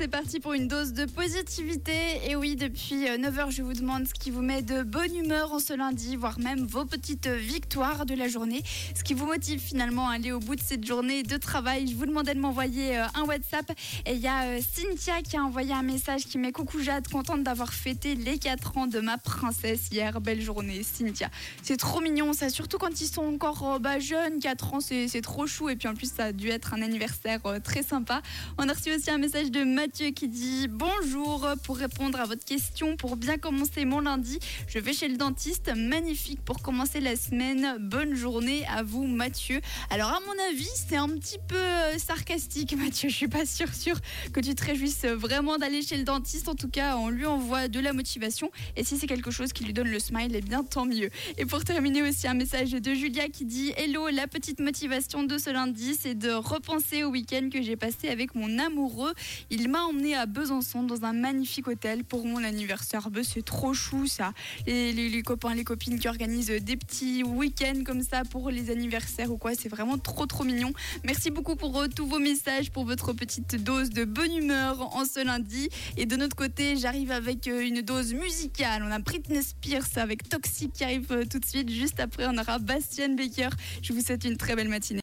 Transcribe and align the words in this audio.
C'est 0.00 0.08
parti 0.08 0.40
pour 0.40 0.54
une 0.54 0.66
dose 0.66 0.94
de 0.94 1.04
positivité. 1.04 1.92
Et 2.26 2.34
oui, 2.34 2.56
depuis 2.56 3.04
9h, 3.04 3.50
je 3.50 3.60
vous 3.60 3.74
demande 3.74 4.06
ce 4.06 4.14
qui 4.14 4.30
vous 4.30 4.40
met 4.40 4.62
de 4.62 4.82
bonne 4.82 5.14
humeur 5.14 5.52
en 5.52 5.58
ce 5.58 5.74
lundi, 5.74 6.16
voire 6.16 6.40
même 6.40 6.64
vos 6.64 6.86
petites 6.86 7.28
victoires 7.28 8.06
de 8.06 8.14
la 8.14 8.26
journée. 8.26 8.62
Ce 8.94 9.04
qui 9.04 9.12
vous 9.12 9.26
motive 9.26 9.60
finalement 9.60 10.08
à 10.08 10.14
aller 10.14 10.32
au 10.32 10.38
bout 10.38 10.56
de 10.56 10.62
cette 10.62 10.86
journée 10.86 11.22
de 11.22 11.36
travail. 11.36 11.86
Je 11.86 11.96
vous 11.96 12.06
demandais 12.06 12.34
de 12.34 12.40
m'envoyer 12.40 12.96
euh, 12.96 13.04
un 13.14 13.24
WhatsApp. 13.24 13.70
Et 14.06 14.14
il 14.14 14.20
y 14.20 14.26
a 14.26 14.44
euh, 14.44 14.60
Cynthia 14.72 15.20
qui 15.20 15.36
a 15.36 15.42
envoyé 15.42 15.74
un 15.74 15.82
message 15.82 16.24
qui 16.24 16.38
met 16.38 16.50
Coucou 16.50 16.80
Jade, 16.80 17.06
contente 17.08 17.42
d'avoir 17.42 17.74
fêté 17.74 18.14
les 18.14 18.38
4 18.38 18.78
ans 18.78 18.86
de 18.86 19.00
ma 19.00 19.18
princesse 19.18 19.88
hier. 19.92 20.18
Belle 20.22 20.40
journée, 20.40 20.82
Cynthia. 20.82 21.28
C'est 21.62 21.76
trop 21.76 22.00
mignon, 22.00 22.32
ça, 22.32 22.48
surtout 22.48 22.78
quand 22.78 23.02
ils 23.02 23.06
sont 23.06 23.34
encore 23.34 23.74
euh, 23.74 23.78
bah, 23.78 23.98
jeunes. 23.98 24.38
4 24.40 24.74
ans, 24.74 24.80
c'est 24.80 25.20
trop 25.20 25.46
chou. 25.46 25.68
Et 25.68 25.76
puis 25.76 25.88
en 25.88 25.94
plus, 25.94 26.10
ça 26.10 26.24
a 26.24 26.32
dû 26.32 26.48
être 26.48 26.72
un 26.72 26.80
anniversaire 26.80 27.40
euh, 27.44 27.60
très 27.60 27.82
sympa. 27.82 28.22
On 28.56 28.66
a 28.66 28.72
reçu 28.72 28.94
aussi 28.94 29.10
un 29.10 29.18
message 29.18 29.50
de 29.50 29.62
Mathieu 29.62 29.89
qui 29.90 30.28
dit 30.28 30.68
Bonjour, 30.68 31.48
pour 31.64 31.76
répondre 31.76 32.20
à 32.20 32.24
votre 32.24 32.44
question, 32.44 32.96
pour 32.96 33.16
bien 33.16 33.38
commencer 33.38 33.84
mon 33.84 34.00
lundi, 34.00 34.38
je 34.68 34.78
vais 34.78 34.92
chez 34.92 35.08
le 35.08 35.16
dentiste. 35.16 35.72
Magnifique 35.74 36.40
pour 36.44 36.62
commencer 36.62 37.00
la 37.00 37.16
semaine. 37.16 37.76
Bonne 37.80 38.14
journée 38.14 38.64
à 38.68 38.84
vous, 38.84 39.06
Mathieu. 39.06 39.60
Alors, 39.90 40.10
à 40.10 40.20
mon 40.20 40.50
avis, 40.50 40.68
c'est 40.74 40.96
un 40.96 41.08
petit 41.08 41.38
peu 41.48 41.56
euh, 41.56 41.98
sarcastique, 41.98 42.76
Mathieu. 42.78 43.08
Je 43.08 43.14
suis 43.14 43.28
pas 43.28 43.44
sûre, 43.44 43.74
sûre 43.74 43.96
que 44.32 44.40
tu 44.40 44.54
te 44.54 44.64
réjouisses 44.64 45.04
vraiment 45.04 45.58
d'aller 45.58 45.82
chez 45.82 45.96
le 45.96 46.04
dentiste. 46.04 46.48
En 46.48 46.54
tout 46.54 46.68
cas, 46.68 46.96
on 46.96 47.08
lui 47.08 47.26
envoie 47.26 47.66
de 47.66 47.80
la 47.80 47.92
motivation. 47.92 48.50
Et 48.76 48.84
si 48.84 48.96
c'est 48.96 49.08
quelque 49.08 49.32
chose 49.32 49.52
qui 49.52 49.64
lui 49.64 49.72
donne 49.72 49.88
le 49.88 49.98
smile, 49.98 50.32
eh 50.34 50.40
bien, 50.40 50.62
tant 50.62 50.86
mieux. 50.86 51.10
Et 51.36 51.46
pour 51.46 51.64
terminer 51.64 52.02
aussi, 52.02 52.28
un 52.28 52.34
message 52.34 52.70
de 52.70 52.94
Julia 52.94 53.28
qui 53.28 53.44
dit 53.44 53.72
Hello, 53.76 54.08
la 54.08 54.28
petite 54.28 54.60
motivation 54.60 55.24
de 55.24 55.36
ce 55.36 55.50
lundi, 55.50 55.96
c'est 55.98 56.14
de 56.14 56.30
repenser 56.30 57.02
au 57.02 57.08
week-end 57.08 57.48
que 57.52 57.60
j'ai 57.60 57.76
passé 57.76 58.08
avec 58.08 58.36
mon 58.36 58.58
amoureux. 58.58 59.14
Il 59.50 59.68
m'a 59.70 59.82
emmené 59.84 60.14
à 60.14 60.26
Besançon 60.26 60.82
dans 60.82 61.04
un 61.04 61.12
magnifique 61.12 61.68
hôtel 61.68 62.04
pour 62.04 62.26
mon 62.26 62.42
anniversaire. 62.42 63.08
Bah, 63.10 63.20
c'est 63.22 63.44
trop 63.44 63.72
chou 63.72 64.06
ça. 64.06 64.32
Les, 64.66 64.92
les- 64.92 65.22
copains, 65.22 65.54
les 65.54 65.64
copines 65.64 65.98
qui 65.98 66.08
organisent 66.08 66.48
des 66.50 66.76
petits 66.76 67.22
week-ends 67.22 67.82
comme 67.84 68.02
ça 68.02 68.22
pour 68.24 68.50
les 68.50 68.70
anniversaires 68.70 69.30
ou 69.30 69.38
quoi, 69.38 69.52
c'est 69.54 69.68
vraiment 69.68 69.96
trop 69.98 70.26
trop 70.26 70.44
mignon. 70.44 70.72
Merci 71.04 71.30
beaucoup 71.30 71.56
pour 71.56 71.78
euh, 71.80 71.86
tous 71.86 72.06
vos 72.06 72.18
messages, 72.18 72.70
pour 72.70 72.84
votre 72.84 73.12
petite 73.12 73.54
dose 73.62 73.90
de 73.90 74.04
bonne 74.04 74.34
humeur 74.36 74.94
en 74.96 75.04
ce 75.04 75.24
lundi. 75.24 75.68
Et 75.96 76.06
de 76.06 76.16
notre 76.16 76.34
côté, 76.34 76.76
j'arrive 76.76 77.12
avec 77.12 77.46
euh, 77.46 77.60
une 77.64 77.80
dose 77.82 78.12
musicale. 78.14 78.82
On 78.84 78.90
a 78.90 78.98
Britney 78.98 79.42
Spears 79.42 79.96
avec 79.96 80.28
Toxic 80.28 80.72
qui 80.72 80.82
arrive 80.84 81.12
euh, 81.12 81.24
tout 81.30 81.38
de 81.38 81.44
suite. 81.46 81.70
Juste 81.70 82.00
après, 82.00 82.26
on 82.26 82.36
aura 82.38 82.58
Bastian 82.58 83.10
Baker. 83.14 83.50
Je 83.82 83.92
vous 83.92 84.00
souhaite 84.00 84.24
une 84.24 84.36
très 84.36 84.56
belle 84.56 84.68
matinée. 84.68 84.98